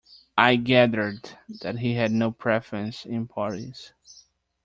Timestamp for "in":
3.05-3.27